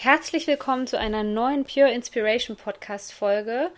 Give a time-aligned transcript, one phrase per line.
[0.00, 3.72] Herzlich willkommen zu einer neuen Pure Inspiration Podcast Folge.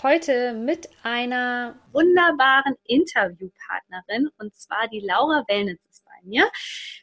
[0.00, 6.48] Heute mit einer wunderbaren Interviewpartnerin und zwar die Laura Wellnitz ist bei mir.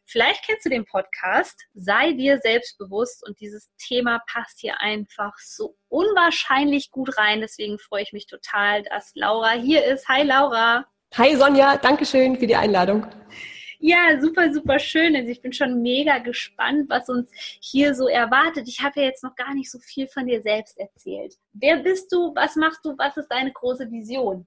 [0.05, 5.75] Vielleicht kennst du den Podcast, sei dir selbstbewusst und dieses Thema passt hier einfach so
[5.89, 7.41] unwahrscheinlich gut rein.
[7.41, 10.07] Deswegen freue ich mich total, dass Laura hier ist.
[10.07, 10.85] Hi Laura.
[11.17, 13.07] Hi Sonja, danke schön für die Einladung.
[13.79, 15.15] Ja, super, super schön.
[15.15, 17.29] Also ich bin schon mega gespannt, was uns
[17.61, 18.67] hier so erwartet.
[18.67, 21.35] Ich habe ja jetzt noch gar nicht so viel von dir selbst erzählt.
[21.53, 22.33] Wer bist du?
[22.35, 22.97] Was machst du?
[22.97, 24.45] Was ist deine große Vision?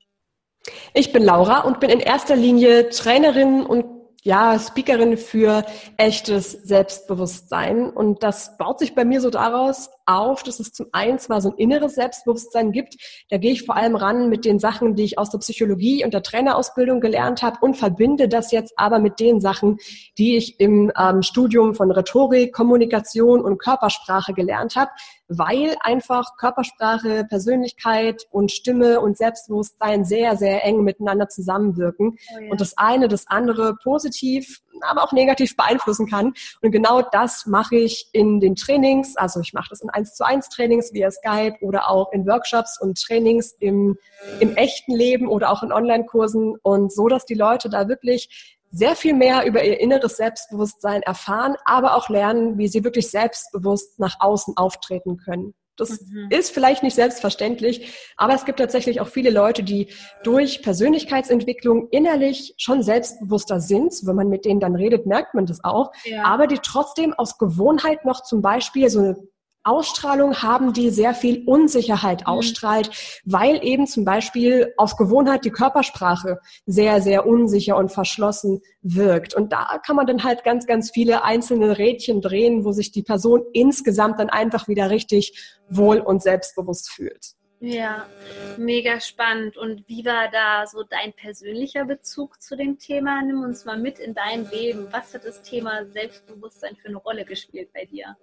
[0.94, 5.64] Ich bin Laura und bin in erster Linie Trainerin und ja, Speakerin für
[5.96, 7.88] echtes Selbstbewusstsein.
[7.88, 11.50] Und das baut sich bei mir so daraus auf, dass es zum einen zwar so
[11.50, 12.96] ein inneres Selbstbewusstsein gibt.
[13.30, 16.14] Da gehe ich vor allem ran mit den Sachen, die ich aus der Psychologie und
[16.14, 19.78] der Trainerausbildung gelernt habe und verbinde das jetzt aber mit den Sachen,
[20.18, 24.90] die ich im ähm, Studium von Rhetorik, Kommunikation und Körpersprache gelernt habe,
[25.28, 32.50] weil einfach Körpersprache, Persönlichkeit und Stimme und Selbstbewusstsein sehr, sehr eng miteinander zusammenwirken oh ja.
[32.50, 36.34] und das eine das andere positiv aber auch negativ beeinflussen kann.
[36.60, 39.16] Und genau das mache ich in den Trainings.
[39.16, 42.80] Also ich mache das in 1 zu 1 Trainings via Skype oder auch in Workshops
[42.80, 43.98] und Trainings im,
[44.40, 48.94] im echten Leben oder auch in Online-Kursen und so, dass die Leute da wirklich sehr
[48.94, 54.16] viel mehr über ihr inneres Selbstbewusstsein erfahren, aber auch lernen, wie sie wirklich selbstbewusst nach
[54.20, 55.54] außen auftreten können.
[55.80, 56.28] Das mhm.
[56.30, 59.88] ist vielleicht nicht selbstverständlich, aber es gibt tatsächlich auch viele Leute, die
[60.22, 63.94] durch Persönlichkeitsentwicklung innerlich schon selbstbewusster sind.
[64.04, 65.92] Wenn man mit denen dann redet, merkt man das auch.
[66.04, 66.24] Ja.
[66.24, 69.16] Aber die trotzdem aus Gewohnheit noch zum Beispiel so eine
[69.62, 72.26] Ausstrahlung haben, die sehr viel Unsicherheit mhm.
[72.26, 72.90] ausstrahlt,
[73.24, 79.34] weil eben zum Beispiel aus Gewohnheit die Körpersprache sehr, sehr unsicher und verschlossen wirkt.
[79.34, 83.02] Und da kann man dann halt ganz, ganz viele einzelne Rädchen drehen, wo sich die
[83.02, 87.34] Person insgesamt dann einfach wieder richtig wohl und selbstbewusst fühlt.
[87.62, 88.08] Ja,
[88.56, 89.58] mega spannend.
[89.58, 93.20] Und wie war da so dein persönlicher Bezug zu dem Thema?
[93.22, 94.88] Nimm uns mal mit in dein Leben.
[94.90, 98.16] Was hat das Thema Selbstbewusstsein für eine Rolle gespielt bei dir?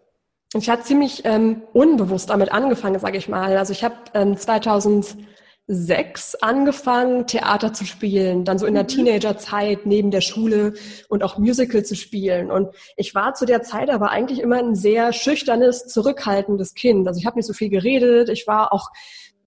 [0.54, 3.58] Ich hatte ziemlich ähm, unbewusst damit angefangen, sage ich mal.
[3.58, 8.88] Also ich habe ähm, 2006 angefangen, Theater zu spielen, dann so in der mhm.
[8.88, 10.74] Teenagerzeit neben der Schule
[11.10, 12.50] und auch Musical zu spielen.
[12.50, 17.10] Und ich war zu der Zeit aber eigentlich immer ein sehr schüchternes, zurückhaltendes Kind.
[17.10, 18.30] Also ich habe nicht so viel geredet.
[18.30, 18.90] Ich war auch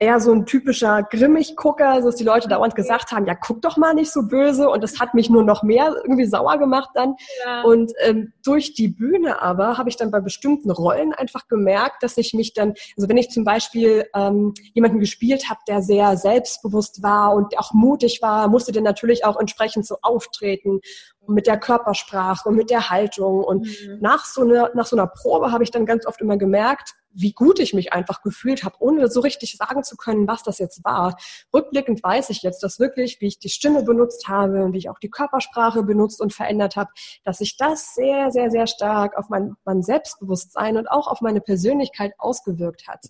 [0.00, 3.92] eher so ein typischer Grimmig-Gucker, dass die Leute dauernd gesagt haben, ja, guck doch mal
[3.92, 4.68] nicht so böse.
[4.70, 7.16] Und das hat mich nur noch mehr irgendwie sauer gemacht dann.
[7.44, 7.62] Ja.
[7.62, 12.16] Und ähm, durch die Bühne aber habe ich dann bei bestimmten Rollen einfach gemerkt, dass
[12.16, 17.02] ich mich dann, also wenn ich zum Beispiel ähm, jemanden gespielt habe, der sehr selbstbewusst
[17.02, 20.80] war und auch mutig war, musste der natürlich auch entsprechend so auftreten
[21.28, 23.44] mit der Körpersprache und mit der Haltung.
[23.44, 23.98] Und mhm.
[24.00, 27.32] nach, so einer, nach so einer Probe habe ich dann ganz oft immer gemerkt, wie
[27.32, 30.84] gut ich mich einfach gefühlt habe, ohne so richtig sagen zu können, was das jetzt
[30.84, 31.16] war.
[31.52, 34.90] Rückblickend weiß ich jetzt, dass wirklich, wie ich die Stimme benutzt habe und wie ich
[34.90, 36.90] auch die Körpersprache benutzt und verändert habe,
[37.24, 41.40] dass sich das sehr, sehr, sehr stark auf mein, mein Selbstbewusstsein und auch auf meine
[41.40, 43.06] Persönlichkeit ausgewirkt hat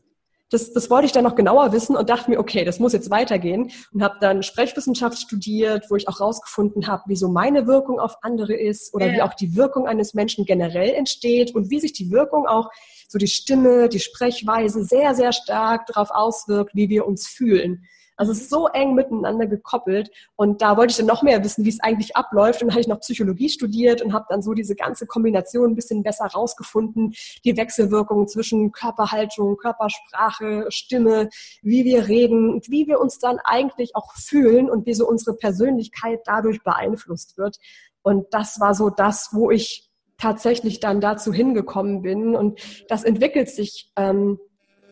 [0.51, 3.11] das, das wollte ich dann noch genauer wissen und dachte mir, okay, das muss jetzt
[3.11, 8.01] weitergehen und habe dann Sprechwissenschaft studiert, wo ich auch rausgefunden habe, wie so meine Wirkung
[8.01, 9.13] auf andere ist oder ja.
[9.13, 12.69] wie auch die Wirkung eines Menschen generell entsteht und wie sich die Wirkung auch
[13.09, 17.85] so die Stimme, die Sprechweise sehr, sehr stark darauf auswirkt, wie wir uns fühlen.
[18.21, 20.11] Also es ist so eng miteinander gekoppelt.
[20.37, 22.61] Und da wollte ich dann noch mehr wissen, wie es eigentlich abläuft.
[22.61, 25.75] Und dann habe ich noch Psychologie studiert und habe dann so diese ganze Kombination ein
[25.75, 27.15] bisschen besser rausgefunden.
[27.47, 31.31] Die Wechselwirkungen zwischen Körperhaltung, Körpersprache, Stimme,
[31.63, 35.35] wie wir reden und wie wir uns dann eigentlich auch fühlen und wie so unsere
[35.35, 37.57] Persönlichkeit dadurch beeinflusst wird.
[38.03, 39.89] Und das war so das, wo ich
[40.19, 42.37] tatsächlich dann dazu hingekommen bin.
[42.37, 44.39] Und das entwickelt sich ähm,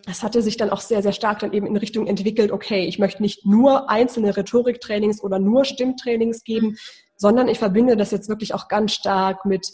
[0.08, 2.98] das hatte sich dann auch sehr, sehr stark dann eben in Richtung entwickelt, okay, ich
[2.98, 6.78] möchte nicht nur einzelne Rhetoriktrainings oder nur Stimmtrainings geben,
[7.16, 9.70] sondern ich verbinde das jetzt wirklich auch ganz stark mit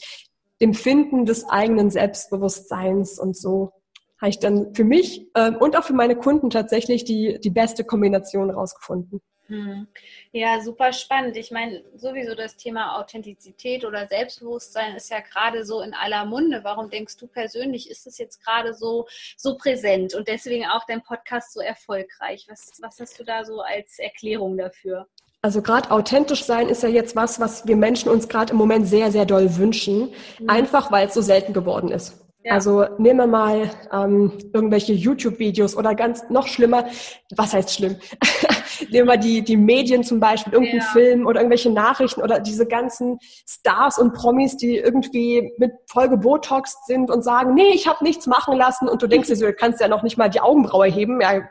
[0.61, 3.73] dem Finden des eigenen Selbstbewusstseins und so
[4.21, 7.85] habe ich dann für mich ähm, und auch für meine Kunden tatsächlich die, die beste
[7.85, 9.21] Kombination rausgefunden.
[9.49, 9.87] Hm.
[10.32, 11.37] Ja, super spannend.
[11.37, 16.61] Ich meine, sowieso das Thema Authentizität oder Selbstbewusstsein ist ja gerade so in aller Munde.
[16.64, 19.06] Warum denkst du persönlich, ist es jetzt gerade so,
[19.37, 22.46] so präsent und deswegen auch dein Podcast so erfolgreich?
[22.49, 25.06] Was, was hast du da so als Erklärung dafür?
[25.43, 28.88] Also gerade authentisch sein ist ja jetzt was, was wir Menschen uns gerade im Moment
[28.88, 30.49] sehr, sehr doll wünschen, mhm.
[30.49, 32.24] einfach weil es so selten geworden ist.
[32.44, 32.52] Ja.
[32.52, 36.85] Also nehmen wir mal ähm, irgendwelche YouTube-Videos oder ganz noch schlimmer,
[37.35, 37.96] was heißt schlimm?
[38.91, 40.93] nehmen wir die, die Medien zum Beispiel, irgendeinen ja.
[40.93, 43.19] Film oder irgendwelche Nachrichten oder diese ganzen
[43.49, 48.26] Stars und Promis, die irgendwie mit Folge Botox sind und sagen, nee, ich habe nichts
[48.26, 50.88] machen lassen und du denkst dir so, du kannst ja noch nicht mal die Augenbraue
[50.88, 51.44] heben, ja, ja.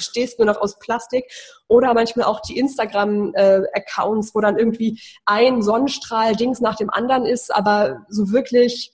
[0.00, 1.24] stehst nur noch aus Plastik.
[1.68, 7.26] Oder manchmal auch die Instagram-Accounts, äh, wo dann irgendwie ein Sonnenstrahl Dings nach dem anderen
[7.26, 8.92] ist, aber so wirklich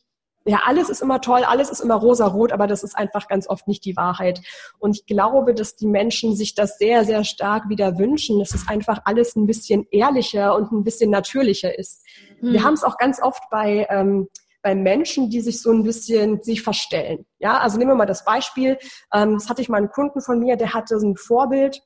[0.48, 3.68] ja, alles ist immer toll, alles ist immer rosa-rot, aber das ist einfach ganz oft
[3.68, 4.40] nicht die Wahrheit.
[4.78, 8.66] Und ich glaube, dass die Menschen sich das sehr, sehr stark wieder wünschen, dass es
[8.66, 12.02] einfach alles ein bisschen ehrlicher und ein bisschen natürlicher ist.
[12.40, 12.52] Mhm.
[12.52, 14.28] Wir haben es auch ganz oft bei, ähm,
[14.62, 17.26] bei Menschen, die sich so ein bisschen sich verstellen.
[17.38, 18.78] Ja, also nehmen wir mal das Beispiel.
[19.12, 21.82] Ähm, das hatte ich mal einen Kunden von mir, der hatte so ein Vorbild,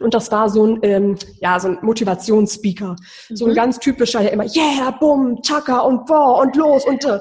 [0.00, 2.96] und das war so ein, ähm, ja, so ein Motivationsspeaker.
[3.28, 3.36] Mhm.
[3.36, 3.54] So ein mhm.
[3.54, 7.20] ganz typischer, der immer, yeah, bumm, tschakka und boah und los und äh,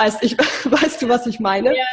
[0.00, 1.76] Weißt, ich, weißt du, was ich meine?
[1.76, 1.84] Ja.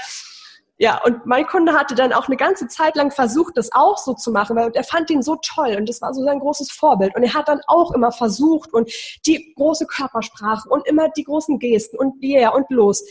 [0.80, 4.14] Ja, und mein Kunde hatte dann auch eine ganze Zeit lang versucht, das auch so
[4.14, 7.16] zu machen, weil er fand ihn so toll und das war so sein großes Vorbild.
[7.16, 8.92] Und er hat dann auch immer versucht und
[9.26, 13.04] die große Körpersprache und immer die großen Gesten und yeah und los.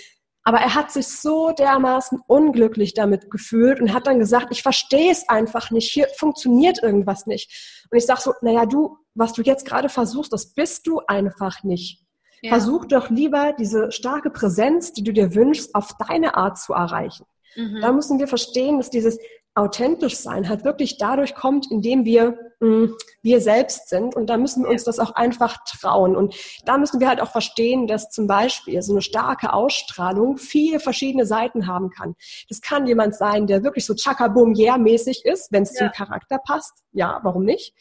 [0.44, 5.10] Aber er hat sich so dermaßen unglücklich damit gefühlt und hat dann gesagt, ich verstehe
[5.10, 7.84] es einfach nicht, hier funktioniert irgendwas nicht.
[7.90, 11.64] Und ich sag so, naja, du, was du jetzt gerade versuchst, das bist du einfach
[11.64, 12.05] nicht.
[12.42, 12.50] Ja.
[12.50, 17.24] Versuch doch lieber diese starke Präsenz, die du dir wünschst, auf deine Art zu erreichen.
[17.56, 17.80] Mhm.
[17.80, 19.18] Da müssen wir verstehen, dass dieses
[19.56, 24.14] authentisch sein halt wirklich dadurch kommt, indem wir mh, mm, wir selbst sind.
[24.14, 26.14] Und da müssen wir uns das auch einfach trauen.
[26.14, 26.36] Und
[26.66, 31.24] da müssen wir halt auch verstehen, dass zum Beispiel so eine starke Ausstrahlung viele verschiedene
[31.24, 32.14] Seiten haben kann.
[32.50, 35.86] Das kann jemand sein, der wirklich so chakabum yeah mäßig ist, wenn es ja.
[35.86, 36.82] zum Charakter passt.
[36.92, 37.74] Ja, warum nicht?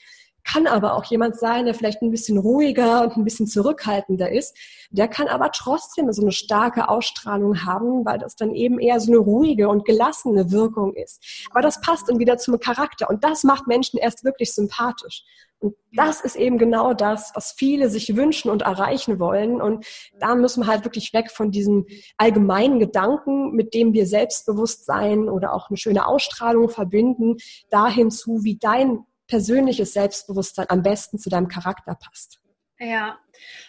[0.45, 4.55] Kann aber auch jemand sein, der vielleicht ein bisschen ruhiger und ein bisschen zurückhaltender ist.
[4.91, 9.11] Der kann aber trotzdem so eine starke Ausstrahlung haben, weil das dann eben eher so
[9.11, 11.47] eine ruhige und gelassene Wirkung ist.
[11.51, 15.23] Aber das passt dann wieder zum Charakter und das macht Menschen erst wirklich sympathisch.
[15.59, 19.61] Und das ist eben genau das, was viele sich wünschen und erreichen wollen.
[19.61, 19.85] Und
[20.19, 21.87] da müssen wir halt wirklich weg von diesem
[22.17, 27.37] allgemeinen Gedanken, mit dem wir Selbstbewusstsein oder auch eine schöne Ausstrahlung verbinden,
[27.69, 32.39] dahin zu, wie dein persönliches Selbstbewusstsein am besten zu deinem Charakter passt.
[32.79, 33.19] Ja,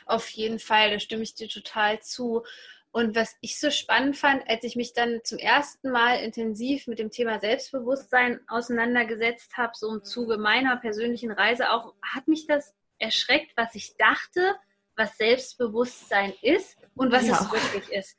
[0.05, 2.43] auf jeden Fall, da stimme ich dir total zu.
[2.91, 6.99] Und was ich so spannend fand, als ich mich dann zum ersten Mal intensiv mit
[6.99, 12.75] dem Thema Selbstbewusstsein auseinandergesetzt habe, so im Zuge meiner persönlichen Reise auch, hat mich das
[12.99, 14.57] erschreckt, was ich dachte,
[14.97, 17.35] was Selbstbewusstsein ist und was ja.
[17.35, 18.17] es wirklich ist.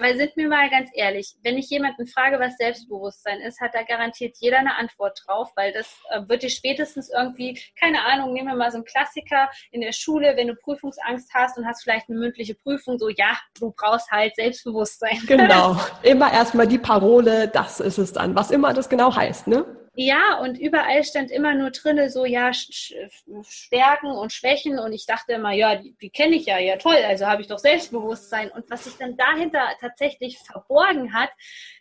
[0.00, 3.82] Weil sind wir mal ganz ehrlich, wenn ich jemanden frage, was Selbstbewusstsein ist, hat da
[3.82, 8.48] garantiert jeder eine Antwort drauf, weil das äh, wird dir spätestens irgendwie, keine Ahnung, nehmen
[8.48, 12.08] wir mal so einen Klassiker in der Schule, wenn du Prüfungsangst hast und hast vielleicht
[12.08, 15.18] eine mündliche Prüfung, so ja, du brauchst halt Selbstbewusstsein.
[15.26, 19.64] Genau, immer erstmal die Parole, das ist es dann, was immer das genau heißt, ne?
[20.02, 24.78] Ja, und überall stand immer nur drinne so, ja, Stärken und Schwächen.
[24.78, 27.48] Und ich dachte immer, ja, die, die kenne ich ja, ja toll, also habe ich
[27.48, 28.50] doch Selbstbewusstsein.
[28.50, 31.28] Und was sich dann dahinter tatsächlich verborgen hat,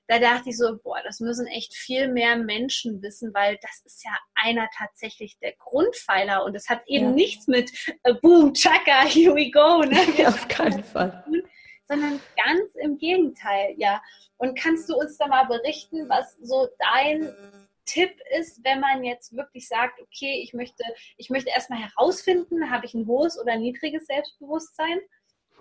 [0.08, 4.04] da dachte ich so, boah, das müssen echt viel mehr Menschen wissen, weil das ist
[4.04, 6.44] ja einer tatsächlich der Grundpfeiler.
[6.44, 7.12] Und es hat eben ja.
[7.12, 7.72] nichts mit
[8.04, 9.82] äh, Boom, Chaka, here we go.
[9.84, 9.98] Ne?
[10.18, 11.24] Ja, auf keinen Fall.
[11.88, 14.02] Sondern ganz im Gegenteil, ja.
[14.36, 17.34] Und kannst du uns da mal berichten, was so dein
[17.90, 20.84] Tipp ist, wenn man jetzt wirklich sagt, okay, ich möchte,
[21.18, 25.00] ich möchte erstmal herausfinden, habe ich ein hohes oder niedriges Selbstbewusstsein?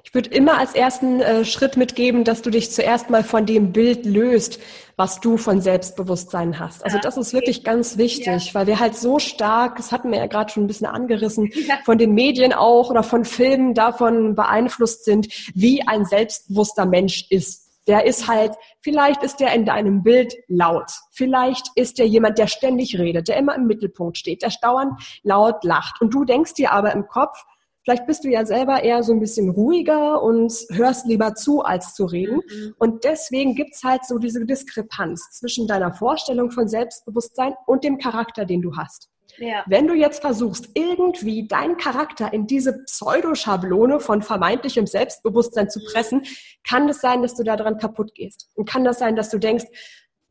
[0.04, 3.72] Ich würde immer als ersten äh, Schritt mitgeben, dass du dich zuerst mal von dem
[3.72, 4.60] Bild löst,
[4.96, 6.84] was du von Selbstbewusstsein hast.
[6.84, 8.54] Also das ist wirklich ganz wichtig, ja.
[8.54, 11.78] weil wir halt so stark, das hatten wir ja gerade schon ein bisschen angerissen, ja.
[11.84, 17.67] von den Medien auch oder von Filmen davon beeinflusst sind, wie ein selbstbewusster Mensch ist
[17.88, 20.90] der ist halt, vielleicht ist der in deinem Bild laut.
[21.10, 24.92] Vielleicht ist der jemand, der ständig redet, der immer im Mittelpunkt steht, der dauernd
[25.22, 26.00] laut lacht.
[26.00, 27.44] Und du denkst dir aber im Kopf,
[27.82, 31.94] vielleicht bist du ja selber eher so ein bisschen ruhiger und hörst lieber zu, als
[31.94, 32.36] zu reden.
[32.46, 32.74] Mhm.
[32.78, 38.44] Und deswegen gibt's halt so diese Diskrepanz zwischen deiner Vorstellung von Selbstbewusstsein und dem Charakter,
[38.44, 39.08] den du hast.
[39.38, 39.64] Ja.
[39.66, 46.22] Wenn du jetzt versuchst, irgendwie deinen Charakter in diese Pseudoschablone von vermeintlichem Selbstbewusstsein zu pressen,
[46.66, 48.50] kann es sein, dass du daran kaputt gehst.
[48.54, 49.66] Und kann das sein, dass du denkst,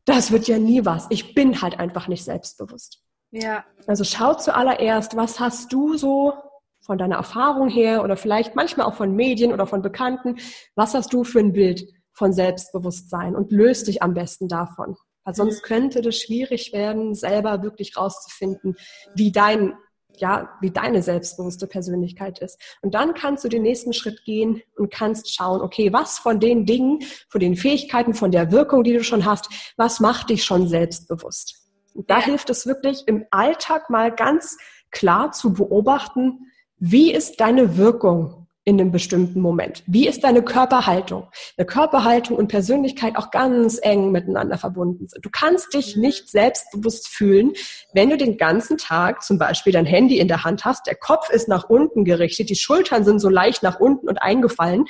[0.04, 1.06] das wird ja nie was.
[1.10, 3.02] Ich bin halt einfach nicht selbstbewusst.
[3.30, 3.64] Ja.
[3.86, 6.32] Also schau zuallererst, was hast du so
[6.80, 10.36] von deiner Erfahrung her oder vielleicht manchmal auch von Medien oder von Bekannten,
[10.74, 14.96] was hast du für ein Bild von Selbstbewusstsein und löst dich am besten davon.
[15.28, 18.78] Weil sonst könnte das schwierig werden, selber wirklich rauszufinden,
[19.14, 19.74] wie dein
[20.16, 22.58] ja, wie deine selbstbewusste Persönlichkeit ist.
[22.80, 26.64] Und dann kannst du den nächsten Schritt gehen und kannst schauen, okay, was von den
[26.64, 30.66] Dingen, von den Fähigkeiten, von der Wirkung, die du schon hast, was macht dich schon
[30.66, 31.70] selbstbewusst?
[31.92, 34.56] Und da hilft es wirklich im Alltag mal ganz
[34.90, 39.82] klar zu beobachten, wie ist deine Wirkung in einem bestimmten Moment?
[39.86, 41.28] Wie ist deine Körperhaltung?
[41.56, 45.24] Eine Körperhaltung und Persönlichkeit auch ganz eng miteinander verbunden sind.
[45.24, 47.54] Du kannst dich nicht selbstbewusst fühlen,
[47.94, 51.30] wenn du den ganzen Tag zum Beispiel dein Handy in der Hand hast, der Kopf
[51.30, 54.84] ist nach unten gerichtet, die Schultern sind so leicht nach unten und eingefallen.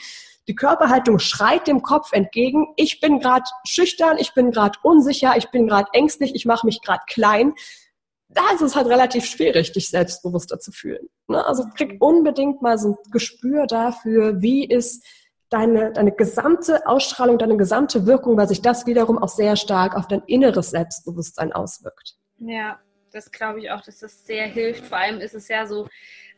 [0.48, 5.50] Die Körperhaltung schreit dem Kopf entgegen, ich bin gerade schüchtern, ich bin gerade unsicher, ich
[5.50, 7.52] bin gerade ängstlich, ich mache mich gerade klein
[8.28, 11.08] da ist es halt relativ schwierig, dich selbstbewusster zu fühlen.
[11.28, 11.44] Ne?
[11.46, 15.04] Also krieg unbedingt mal so ein Gespür dafür, wie ist
[15.48, 20.06] deine, deine gesamte Ausstrahlung, deine gesamte Wirkung, weil sich das wiederum auch sehr stark auf
[20.06, 22.16] dein inneres Selbstbewusstsein auswirkt.
[22.38, 22.78] Ja,
[23.12, 24.84] das glaube ich auch, dass das sehr hilft.
[24.86, 25.88] Vor allem ist es ja so,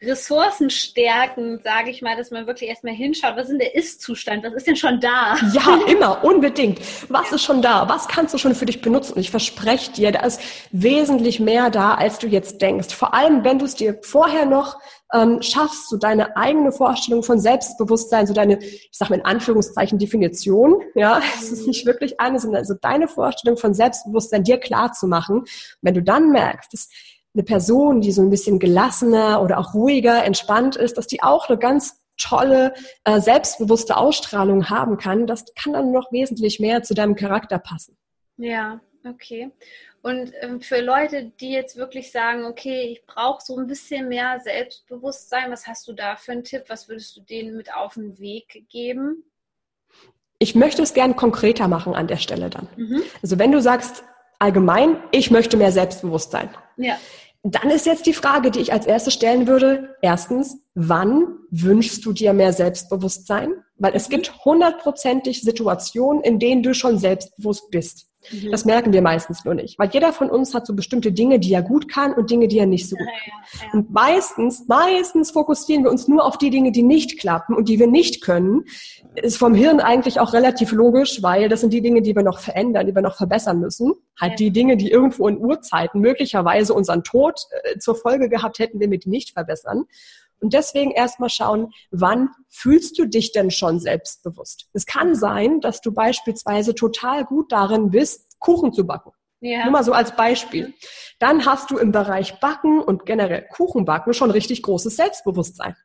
[0.03, 4.55] ressourcenstärkend, sage ich mal, dass man wirklich erstmal hinschaut, was ist denn der Ist-Zustand, was
[4.55, 5.37] ist denn schon da?
[5.53, 6.81] Ja, immer, unbedingt.
[7.09, 7.89] Was ist schon da?
[7.89, 9.15] Was kannst du schon für dich benutzen?
[9.15, 10.41] Und ich verspreche dir, da ist
[10.71, 12.95] wesentlich mehr da, als du jetzt denkst.
[12.95, 14.79] Vor allem, wenn du es dir vorher noch
[15.13, 19.99] ähm, schaffst, so deine eigene Vorstellung von Selbstbewusstsein, so deine, ich sage mal in Anführungszeichen,
[19.99, 24.93] Definition, ja, es ist nicht wirklich eine, sondern also deine Vorstellung von Selbstbewusstsein dir klar
[24.93, 25.45] zu machen.
[25.83, 26.89] Wenn du dann merkst, dass
[27.35, 31.49] eine Person, die so ein bisschen gelassener oder auch ruhiger, entspannt ist, dass die auch
[31.49, 36.95] eine ganz tolle, äh, selbstbewusste Ausstrahlung haben kann, das kann dann noch wesentlich mehr zu
[36.95, 37.97] deinem Charakter passen.
[38.37, 39.51] Ja, okay.
[40.03, 44.41] Und ähm, für Leute, die jetzt wirklich sagen, okay, ich brauche so ein bisschen mehr
[44.41, 46.65] Selbstbewusstsein, was hast du da für einen Tipp?
[46.69, 49.25] Was würdest du denen mit auf den Weg geben?
[50.39, 52.67] Ich möchte es gern konkreter machen an der Stelle dann.
[52.77, 53.03] Mhm.
[53.23, 54.03] Also wenn du sagst,
[54.41, 56.51] allgemein, ich möchte mehr Selbstbewusstsein.
[56.77, 56.97] Ja.
[57.43, 59.97] Dann ist jetzt die Frage, die ich als erstes stellen würde.
[60.03, 63.53] Erstens, wann wünschst du dir mehr Selbstbewusstsein?
[63.81, 68.11] Weil es gibt hundertprozentig Situationen, in denen du schon selbstbewusst bist.
[68.31, 68.51] Mhm.
[68.51, 71.53] Das merken wir meistens nur nicht, weil jeder von uns hat so bestimmte Dinge, die
[71.55, 73.33] er gut kann und Dinge, die er nicht so gut kann.
[73.53, 73.73] Ja, ja.
[73.73, 77.79] Und meistens, meistens fokussieren wir uns nur auf die Dinge, die nicht klappen und die
[77.79, 78.65] wir nicht können.
[79.15, 82.41] Ist vom Hirn eigentlich auch relativ logisch, weil das sind die Dinge, die wir noch
[82.41, 83.95] verändern, die wir noch verbessern müssen.
[84.21, 84.37] Halt ja.
[84.37, 88.91] die Dinge, die irgendwo in Urzeiten möglicherweise unseren Tod äh, zur Folge gehabt hätten, wenn
[88.91, 89.85] wir die nicht verbessern.
[90.41, 94.69] Und deswegen erstmal schauen, wann fühlst du dich denn schon selbstbewusst?
[94.73, 99.13] Es kann sein, dass du beispielsweise total gut darin bist, Kuchen zu backen.
[99.41, 99.65] Ja.
[99.65, 100.75] Nur mal so als Beispiel.
[101.19, 105.77] Dann hast du im Bereich Backen und generell Kuchenbacken schon richtig großes Selbstbewusstsein.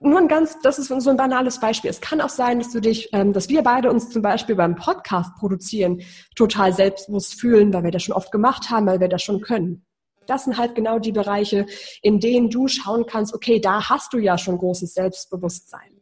[0.00, 1.90] Nur ein ganz, das ist so ein banales Beispiel.
[1.90, 4.76] Es kann auch sein, dass du dich, ähm, dass wir beide uns zum Beispiel beim
[4.76, 6.02] Podcast produzieren
[6.36, 9.87] total selbstbewusst fühlen, weil wir das schon oft gemacht haben, weil wir das schon können
[10.28, 11.66] das sind halt genau die Bereiche,
[12.02, 15.98] in denen du schauen kannst, okay, da hast du ja schon großes Selbstbewusstsein.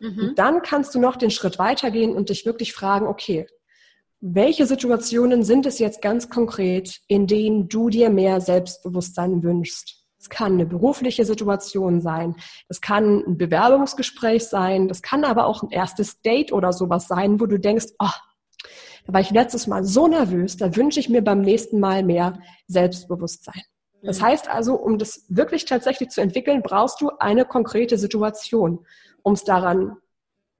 [0.00, 0.32] Mhm.
[0.36, 3.46] Dann kannst du noch den Schritt weitergehen und dich wirklich fragen, okay,
[4.20, 10.04] welche Situationen sind es jetzt ganz konkret, in denen du dir mehr Selbstbewusstsein wünschst?
[10.18, 12.34] Es kann eine berufliche Situation sein,
[12.68, 17.38] es kann ein Bewerbungsgespräch sein, das kann aber auch ein erstes Date oder sowas sein,
[17.38, 18.10] wo du denkst, oh,
[19.06, 22.38] da war ich letztes Mal so nervös, da wünsche ich mir beim nächsten Mal mehr
[22.66, 23.62] Selbstbewusstsein.
[24.02, 24.26] Das mhm.
[24.26, 28.84] heißt also, um das wirklich tatsächlich zu entwickeln, brauchst du eine konkrete Situation,
[29.22, 29.96] um es daran,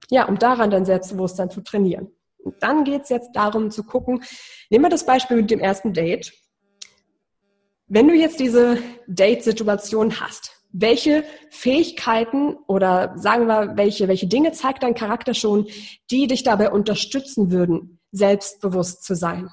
[0.09, 2.09] ja, um daran dein Selbstbewusstsein zu trainieren.
[2.37, 4.23] Und dann geht es jetzt darum zu gucken,
[4.69, 6.31] nehmen wir das Beispiel mit dem ersten Date.
[7.87, 8.77] Wenn du jetzt diese
[9.07, 15.67] Date-Situation hast, welche Fähigkeiten oder sagen wir, welche, welche Dinge zeigt dein Charakter schon,
[16.11, 19.49] die dich dabei unterstützen würden, selbstbewusst zu sein.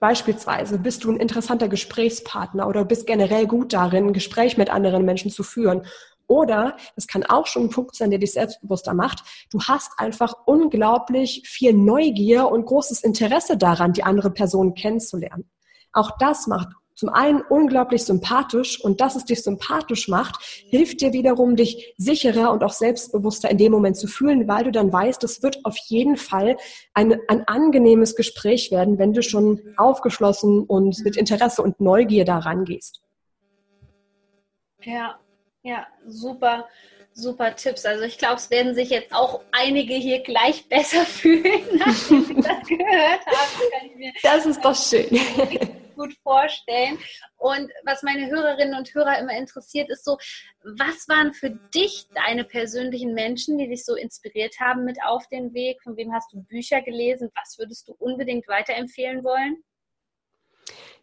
[0.00, 5.04] Beispielsweise bist du ein interessanter Gesprächspartner oder bist generell gut darin, ein Gespräch mit anderen
[5.04, 5.86] Menschen zu führen.
[6.28, 9.24] Oder es kann auch schon ein Punkt sein, der dich selbstbewusster macht.
[9.50, 15.50] Du hast einfach unglaublich viel Neugier und großes Interesse daran, die andere Person kennenzulernen.
[15.92, 21.12] Auch das macht zum einen unglaublich sympathisch und dass es dich sympathisch macht, hilft dir
[21.12, 25.22] wiederum, dich sicherer und auch selbstbewusster in dem Moment zu fühlen, weil du dann weißt,
[25.22, 26.56] es wird auf jeden Fall
[26.94, 32.64] ein, ein angenehmes Gespräch werden, wenn du schon aufgeschlossen und mit Interesse und Neugier daran
[32.64, 33.00] gehst.
[34.82, 35.20] Ja,
[35.62, 36.66] ja, super
[37.12, 37.84] super Tipps.
[37.84, 42.34] Also ich glaube, es werden sich jetzt auch einige hier gleich besser fühlen, nachdem sie
[42.34, 44.12] das gehört haben.
[44.22, 45.08] Das ist doch schön.
[45.98, 46.98] gut vorstellen.
[47.36, 50.16] Und was meine Hörerinnen und Hörer immer interessiert, ist so,
[50.62, 55.52] was waren für dich deine persönlichen Menschen, die dich so inspiriert haben mit auf den
[55.52, 55.82] Weg?
[55.82, 57.30] Von wem hast du Bücher gelesen?
[57.34, 59.62] Was würdest du unbedingt weiterempfehlen wollen?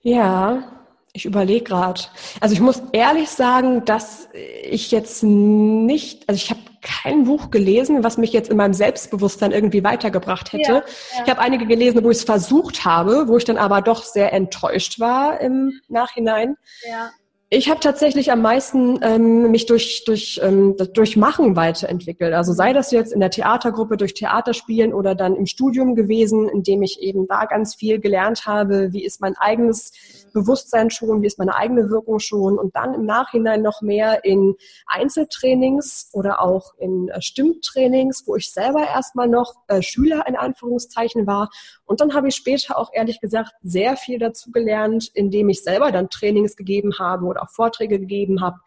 [0.01, 2.01] Ja, ich überlege gerade.
[2.41, 8.03] Also ich muss ehrlich sagen, dass ich jetzt nicht, also ich habe kein Buch gelesen,
[8.03, 10.71] was mich jetzt in meinem Selbstbewusstsein irgendwie weitergebracht hätte.
[10.71, 11.23] Ja, ja.
[11.23, 14.31] Ich habe einige gelesen, wo ich es versucht habe, wo ich dann aber doch sehr
[14.31, 16.55] enttäuscht war im Nachhinein.
[16.87, 17.11] Ja.
[17.49, 22.33] Ich habe tatsächlich am meisten ähm, mich durch, durch, ähm, durch Machen weiterentwickelt.
[22.33, 26.63] Also sei das jetzt in der Theatergruppe durch Theaterspielen oder dann im Studium gewesen, in
[26.63, 29.91] dem ich eben da ganz viel gelernt habe, wie ist mein eigenes
[30.35, 34.55] Bewusstsein schon, wie ist meine eigene Wirkung schon und dann im Nachhinein noch mehr in
[34.85, 41.25] Einzeltrainings oder auch in äh, Stimmtrainings, wo ich selber erstmal noch äh, Schüler in Anführungszeichen
[41.25, 41.49] war.
[41.85, 45.93] Und dann habe ich später auch ehrlich gesagt sehr viel dazu gelernt, indem ich selber
[45.93, 48.57] dann Trainings gegeben habe oder auch Vorträge gegeben habe,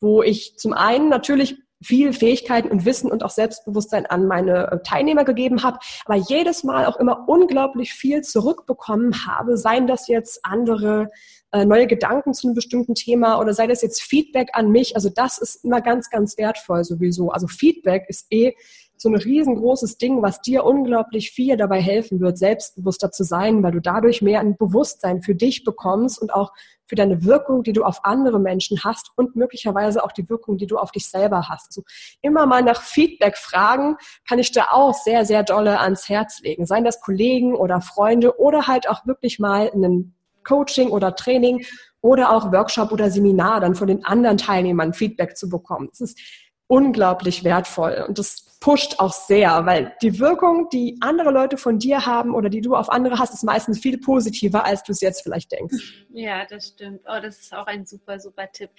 [0.00, 4.78] wo ich zum einen natürlich viel Fähigkeiten und Wissen und auch Selbstbewusstsein an meine äh,
[4.82, 10.44] Teilnehmer gegeben habe, aber jedes Mal auch immer unglaublich viel zurückbekommen habe, seien das jetzt
[10.44, 11.10] andere
[11.52, 14.94] äh, neue Gedanken zu einem bestimmten Thema oder sei das jetzt Feedback an mich.
[14.94, 17.30] Also das ist immer ganz, ganz wertvoll sowieso.
[17.30, 18.54] Also Feedback ist eh
[19.00, 23.72] so ein riesengroßes Ding, was dir unglaublich viel dabei helfen wird, selbstbewusster zu sein, weil
[23.72, 26.52] du dadurch mehr ein Bewusstsein für dich bekommst und auch
[26.84, 30.66] für deine Wirkung, die du auf andere Menschen hast und möglicherweise auch die Wirkung, die
[30.66, 31.68] du auf dich selber hast.
[31.68, 31.82] Also
[32.20, 33.96] immer mal nach Feedback fragen,
[34.28, 36.66] kann ich da auch sehr, sehr dolle ans Herz legen.
[36.66, 40.14] Seien das Kollegen oder Freunde oder halt auch wirklich mal in einem
[40.44, 41.64] Coaching oder Training
[42.02, 45.88] oder auch Workshop oder Seminar dann von den anderen Teilnehmern Feedback zu bekommen.
[45.90, 46.18] Das ist
[46.66, 52.04] unglaublich wertvoll und das pusht auch sehr, weil die Wirkung, die andere Leute von dir
[52.04, 55.22] haben oder die du auf andere hast, ist meistens viel positiver, als du es jetzt
[55.22, 55.76] vielleicht denkst.
[56.12, 57.02] Ja, das stimmt.
[57.06, 58.70] Oh, das ist auch ein super, super Tipp.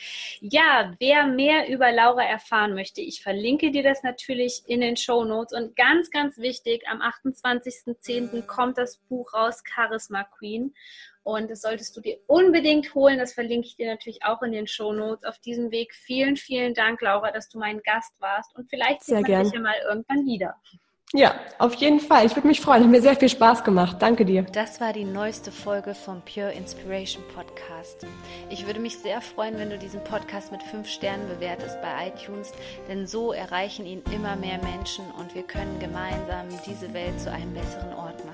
[0.42, 5.24] Ja, wer mehr über Laura erfahren möchte, ich verlinke dir das natürlich in den Show
[5.24, 8.46] Notes und ganz, ganz wichtig, am 28.10.
[8.48, 10.74] kommt das Buch raus, Charisma Queen.
[11.24, 13.20] Und das solltest du dir unbedingt holen.
[13.20, 15.24] Das verlinke ich dir natürlich auch in den Show Notes.
[15.24, 18.56] Auf diesem Weg vielen, vielen Dank, Laura, dass du mein Gast warst.
[18.56, 20.56] Und vielleicht sehen wir dich ja mal irgendwann wieder.
[21.14, 22.26] Ja, auf jeden Fall.
[22.26, 22.84] Ich würde mich freuen.
[22.84, 23.98] Hat mir sehr viel Spaß gemacht.
[24.00, 24.44] Danke dir.
[24.44, 28.08] Das war die neueste Folge vom Pure Inspiration Podcast.
[28.50, 32.54] Ich würde mich sehr freuen, wenn du diesen Podcast mit fünf Sternen bewertest bei iTunes,
[32.88, 37.54] denn so erreichen ihn immer mehr Menschen und wir können gemeinsam diese Welt zu einem
[37.54, 38.31] besseren Ort machen.